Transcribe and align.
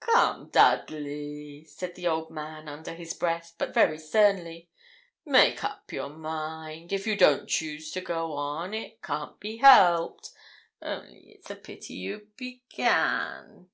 'Come, 0.00 0.48
Dudley!' 0.48 1.64
said 1.66 1.96
the 1.96 2.06
old 2.08 2.30
man 2.30 2.66
under 2.66 2.94
his 2.94 3.12
breath, 3.12 3.52
but 3.58 3.74
very 3.74 3.98
sternly, 3.98 4.70
'make 5.26 5.62
up 5.62 5.92
your 5.92 6.08
mind. 6.08 6.94
If 6.94 7.06
you 7.06 7.14
don't 7.14 7.46
choose 7.46 7.90
to 7.92 8.00
go 8.00 8.32
on, 8.32 8.72
it 8.72 9.02
can't 9.02 9.38
be 9.38 9.58
helped; 9.58 10.30
only 10.80 11.32
it's 11.34 11.50
a 11.50 11.56
pity 11.56 11.92
you 11.92 12.28
began. 12.38 13.68